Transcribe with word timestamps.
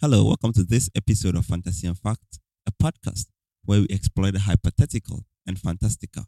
Hello, 0.00 0.22
welcome 0.24 0.52
to 0.52 0.62
this 0.62 0.88
episode 0.94 1.34
of 1.34 1.44
Fantasy 1.44 1.88
and 1.88 1.98
Fact, 1.98 2.38
a 2.68 2.70
podcast 2.70 3.26
where 3.64 3.80
we 3.80 3.88
explore 3.90 4.30
the 4.30 4.38
hypothetical 4.38 5.24
and 5.44 5.58
fantastical. 5.58 6.22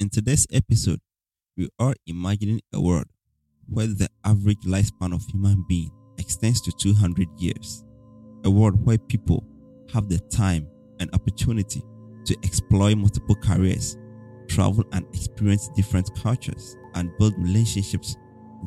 In 0.00 0.08
today's 0.08 0.46
episode, 0.50 1.00
we 1.58 1.68
are 1.78 1.94
imagining 2.06 2.62
a 2.72 2.80
world 2.80 3.08
where 3.68 3.88
the 3.88 4.08
average 4.24 4.62
lifespan 4.64 5.14
of 5.14 5.22
human 5.26 5.66
being 5.68 5.90
extends 6.16 6.62
to 6.62 6.72
200 6.72 7.28
years. 7.36 7.84
A 8.46 8.50
world 8.50 8.86
where 8.86 8.96
people 8.96 9.44
have 9.92 10.08
the 10.08 10.18
time 10.30 10.66
and 10.98 11.10
opportunity 11.12 11.82
to 12.24 12.34
explore 12.42 12.96
multiple 12.96 13.36
careers, 13.36 13.98
travel 14.48 14.82
and 14.92 15.04
experience 15.14 15.68
different 15.76 16.08
cultures, 16.14 16.74
and 16.94 17.10
build 17.18 17.34
relationships 17.36 18.16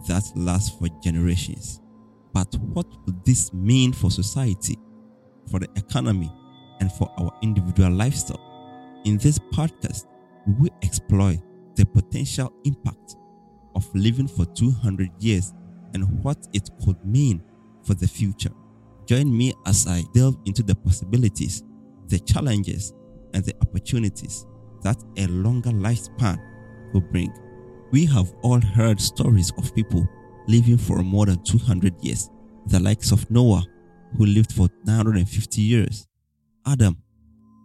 that 0.08 0.32
last 0.36 0.78
for 0.78 0.90
generations. 1.04 1.82
But 2.34 2.54
what 2.56 2.88
would 3.06 3.24
this 3.26 3.54
mean 3.54 3.94
for 3.94 4.12
society, 4.12 4.78
for 5.50 5.60
the 5.60 5.70
economy, 5.76 6.32
and 6.80 6.92
for 6.92 7.12
our 7.18 7.32
individual 7.42 7.92
lifestyle? 7.92 8.42
In 9.06 9.18
this 9.18 9.40
podcast, 9.40 10.06
we 10.60 10.70
explore 10.82 11.34
the 11.76 11.86
potential 11.86 12.54
impact 12.66 13.16
of 13.76 13.88
living 13.96 14.28
for 14.28 14.46
200 14.46 15.10
years 15.20 15.54
and 15.94 16.24
what 16.24 16.38
it 16.54 16.70
could 16.84 17.04
mean 17.06 17.42
for 17.84 17.94
the 17.94 18.08
future. 18.08 18.52
Join 19.06 19.36
me 19.36 19.54
as 19.66 19.88
I 19.88 20.04
delve 20.14 20.38
into 20.46 20.62
the 20.62 20.76
possibilities, 20.76 21.64
the 22.08 22.20
challenges, 22.20 22.94
and 23.34 23.44
the 23.44 23.56
opportunities 23.62 24.46
that 24.84 25.02
a 25.18 25.28
longer 25.28 25.72
lifespan 25.72 26.40
could 26.92 27.10
bring. 27.12 27.34
We 27.92 28.06
have 28.08 28.34
all 28.42 28.62
heard 28.62 29.00
stories 29.00 29.52
of 29.58 29.74
people 29.74 30.08
living 30.50 30.78
for 30.78 30.98
more 31.04 31.28
than 31.28 31.42
200 31.44 31.94
years, 32.04 32.30
the 32.66 32.80
likes 32.80 33.12
of 33.12 33.30
Noah, 33.30 33.64
who 34.18 34.26
lived 34.26 34.52
for 34.52 34.68
950 34.84 35.62
years, 35.62 36.08
Adam, 36.66 36.98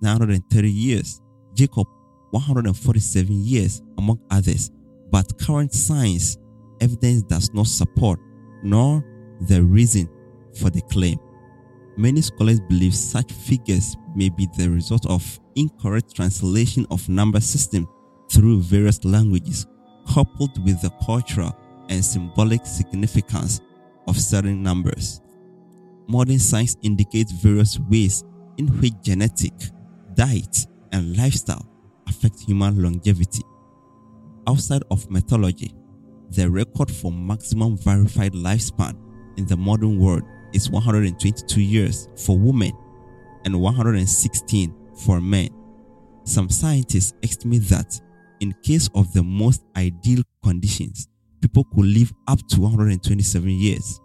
930 0.02 0.70
years, 0.70 1.20
Jacob, 1.54 1.86
147 2.30 3.32
years, 3.32 3.82
among 3.96 4.20
others. 4.30 4.70
But 5.10 5.38
current 5.40 5.72
science 5.72 6.36
evidence 6.80 7.22
does 7.22 7.54
not 7.54 7.66
support 7.66 8.20
nor 8.62 9.04
the 9.42 9.62
reason 9.62 10.08
for 10.58 10.70
the 10.70 10.82
claim. 10.82 11.18
Many 11.96 12.20
scholars 12.20 12.60
believe 12.60 12.94
such 12.94 13.30
figures 13.32 13.96
may 14.14 14.28
be 14.28 14.48
the 14.58 14.68
result 14.68 15.06
of 15.06 15.40
incorrect 15.54 16.14
translation 16.14 16.86
of 16.90 17.08
number 17.08 17.40
system 17.40 17.88
through 18.30 18.60
various 18.62 19.04
languages, 19.04 19.66
coupled 20.12 20.62
with 20.64 20.82
the 20.82 20.90
cultural 21.04 21.56
and 21.88 22.04
symbolic 22.04 22.64
significance 22.66 23.60
of 24.06 24.18
certain 24.18 24.62
numbers. 24.62 25.20
Modern 26.06 26.38
science 26.38 26.76
indicates 26.82 27.32
various 27.32 27.78
ways 27.90 28.24
in 28.58 28.68
which 28.80 28.92
genetic, 29.02 29.52
diet, 30.14 30.66
and 30.92 31.16
lifestyle 31.16 31.66
affect 32.06 32.40
human 32.40 32.82
longevity. 32.82 33.42
Outside 34.46 34.82
of 34.90 35.10
mythology, 35.10 35.74
the 36.30 36.50
record 36.50 36.90
for 36.90 37.10
maximum 37.10 37.78
verified 37.78 38.32
lifespan 38.32 38.96
in 39.36 39.46
the 39.46 39.56
modern 39.56 39.98
world 39.98 40.22
is 40.52 40.70
122 40.70 41.60
years 41.60 42.08
for 42.16 42.38
women 42.38 42.72
and 43.44 43.60
116 43.60 44.74
for 45.04 45.20
men. 45.20 45.48
Some 46.24 46.48
scientists 46.48 47.14
estimate 47.22 47.68
that, 47.68 48.00
in 48.40 48.54
case 48.62 48.88
of 48.94 49.12
the 49.12 49.22
most 49.22 49.64
ideal 49.76 50.22
conditions, 50.42 51.08
people 51.44 51.64
could 51.74 51.84
live 51.84 52.10
up 52.26 52.38
to 52.48 52.60
127 52.62 53.50
years. 53.50 54.00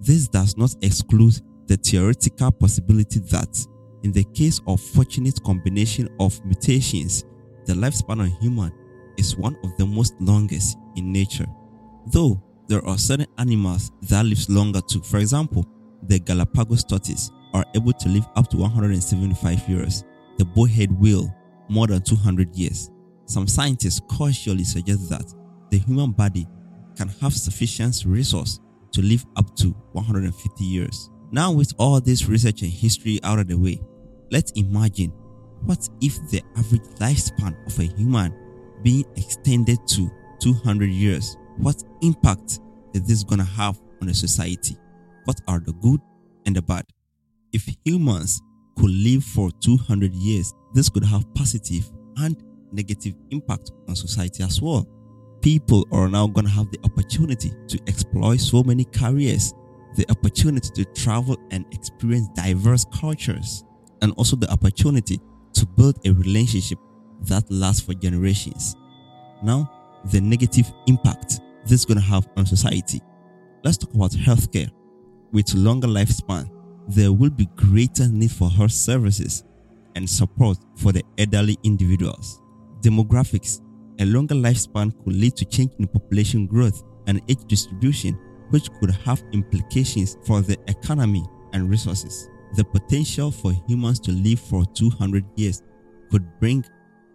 This 0.00 0.28
does 0.28 0.56
not 0.56 0.74
exclude 0.80 1.38
the 1.66 1.76
theoretical 1.76 2.50
possibility 2.52 3.20
that, 3.30 3.66
in 4.02 4.12
the 4.12 4.24
case 4.32 4.62
of 4.66 4.80
fortunate 4.80 5.38
combination 5.44 6.08
of 6.20 6.42
mutations, 6.46 7.24
the 7.66 7.74
lifespan 7.74 8.24
of 8.24 8.40
human 8.40 8.72
is 9.18 9.36
one 9.36 9.58
of 9.62 9.76
the 9.76 9.84
most 9.84 10.14
longest 10.20 10.78
in 10.96 11.12
nature. 11.12 11.46
Though 12.06 12.42
there 12.66 12.84
are 12.86 12.96
certain 12.96 13.26
animals 13.36 13.92
that 14.08 14.24
live 14.24 14.48
longer 14.48 14.80
too. 14.80 15.02
For 15.02 15.18
example, 15.18 15.66
the 16.04 16.18
Galapagos 16.18 16.84
tortoise 16.84 17.30
are 17.52 17.66
able 17.74 17.92
to 17.92 18.08
live 18.08 18.26
up 18.36 18.48
to 18.50 18.56
175 18.56 19.68
years, 19.68 20.04
the 20.38 20.46
bowhead 20.46 20.90
whale 20.98 21.34
more 21.68 21.86
than 21.86 22.00
200 22.00 22.56
years. 22.56 22.90
Some 23.26 23.46
scientists 23.46 24.00
cautiously 24.08 24.64
suggest 24.64 25.10
that 25.10 25.34
the 25.74 25.80
human 25.80 26.12
body 26.12 26.46
can 26.96 27.08
have 27.20 27.32
sufficient 27.34 28.04
resource 28.06 28.60
to 28.92 29.02
live 29.02 29.26
up 29.36 29.56
to 29.56 29.70
150 29.92 30.62
years. 30.62 31.10
Now, 31.32 31.50
with 31.50 31.72
all 31.78 32.00
this 32.00 32.28
research 32.28 32.62
and 32.62 32.70
history 32.70 33.18
out 33.24 33.40
of 33.40 33.48
the 33.48 33.58
way, 33.58 33.80
let's 34.30 34.52
imagine 34.52 35.10
what 35.64 35.88
if 36.00 36.14
the 36.30 36.42
average 36.56 36.82
lifespan 37.00 37.56
of 37.66 37.76
a 37.80 37.82
human 37.82 38.32
being 38.84 39.04
extended 39.16 39.78
to 39.88 40.08
200 40.38 40.90
years? 40.90 41.36
What 41.56 41.82
impact 42.02 42.60
is 42.94 43.02
this 43.02 43.24
going 43.24 43.40
to 43.40 43.44
have 43.44 43.76
on 44.00 44.10
a 44.10 44.14
society? 44.14 44.76
What 45.24 45.40
are 45.48 45.58
the 45.58 45.72
good 45.72 46.00
and 46.46 46.54
the 46.54 46.62
bad? 46.62 46.84
If 47.52 47.68
humans 47.84 48.40
could 48.76 48.90
live 48.90 49.24
for 49.24 49.50
200 49.60 50.14
years, 50.14 50.54
this 50.72 50.88
could 50.88 51.04
have 51.04 51.24
positive 51.34 51.90
and 52.18 52.40
negative 52.70 53.16
impact 53.32 53.72
on 53.88 53.96
society 53.96 54.44
as 54.44 54.62
well. 54.62 54.86
People 55.44 55.86
are 55.92 56.08
now 56.08 56.26
going 56.26 56.46
to 56.46 56.50
have 56.50 56.70
the 56.70 56.78
opportunity 56.84 57.52
to 57.68 57.78
explore 57.86 58.38
so 58.38 58.62
many 58.62 58.82
careers, 58.82 59.52
the 59.94 60.10
opportunity 60.10 60.70
to 60.70 60.86
travel 60.94 61.36
and 61.50 61.66
experience 61.70 62.28
diverse 62.34 62.86
cultures, 62.86 63.62
and 64.00 64.12
also 64.12 64.36
the 64.36 64.50
opportunity 64.50 65.20
to 65.52 65.66
build 65.66 65.98
a 66.06 66.12
relationship 66.14 66.78
that 67.24 67.44
lasts 67.50 67.82
for 67.82 67.92
generations. 67.92 68.74
Now, 69.42 69.70
the 70.06 70.18
negative 70.18 70.72
impact 70.86 71.40
this 71.64 71.80
is 71.80 71.84
going 71.84 71.98
to 71.98 72.04
have 72.04 72.26
on 72.38 72.46
society. 72.46 73.02
Let's 73.64 73.76
talk 73.76 73.92
about 73.92 74.12
healthcare. 74.12 74.70
With 75.30 75.52
longer 75.52 75.88
lifespan, 75.88 76.48
there 76.88 77.12
will 77.12 77.28
be 77.28 77.50
greater 77.54 78.08
need 78.08 78.30
for 78.30 78.48
health 78.48 78.72
services 78.72 79.44
and 79.94 80.08
support 80.08 80.56
for 80.76 80.92
the 80.92 81.02
elderly 81.18 81.58
individuals. 81.64 82.40
Demographics, 82.80 83.60
a 84.00 84.04
longer 84.06 84.34
lifespan 84.34 84.92
could 85.04 85.14
lead 85.14 85.36
to 85.36 85.44
change 85.44 85.72
in 85.78 85.86
population 85.86 86.46
growth 86.46 86.82
and 87.06 87.20
age 87.28 87.44
distribution, 87.46 88.14
which 88.50 88.70
could 88.80 88.90
have 88.90 89.22
implications 89.32 90.16
for 90.26 90.40
the 90.40 90.58
economy 90.68 91.24
and 91.52 91.70
resources. 91.70 92.28
The 92.54 92.64
potential 92.64 93.30
for 93.30 93.52
humans 93.68 94.00
to 94.00 94.12
live 94.12 94.40
for 94.40 94.64
200 94.64 95.24
years 95.36 95.62
could 96.10 96.24
bring 96.40 96.64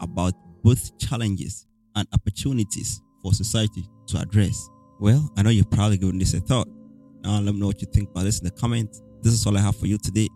about 0.01 0.33
both 0.63 0.97
challenges 0.97 1.67
and 1.95 2.07
opportunities 2.13 3.01
for 3.23 3.33
society 3.33 3.85
to 4.07 4.19
address. 4.19 4.69
Well, 4.99 5.31
I 5.37 5.43
know 5.43 5.49
you're 5.49 5.65
probably 5.65 5.97
giving 5.97 6.19
this 6.19 6.33
a 6.33 6.39
thought. 6.39 6.67
Now 7.23 7.39
let 7.39 7.53
me 7.53 7.59
know 7.59 7.67
what 7.67 7.81
you 7.81 7.87
think 7.91 8.09
about 8.11 8.23
this 8.23 8.39
in 8.39 8.45
the 8.45 8.51
comments. 8.51 9.01
This 9.21 9.33
is 9.33 9.45
all 9.45 9.57
I 9.57 9.61
have 9.61 9.75
for 9.75 9.87
you 9.87 9.97
today. 9.97 10.27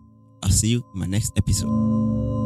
I'll 0.42 0.50
see 0.50 0.68
you 0.68 0.84
in 0.94 1.00
my 1.00 1.06
next 1.06 1.32
episode. 1.36 2.43